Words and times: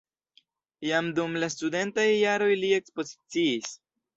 Jam 0.87 1.11
dum 1.19 1.35
la 1.43 1.49
studentaj 1.57 2.07
jaroj 2.15 2.51
li 2.65 2.73
ekspoziciis. 2.79 3.71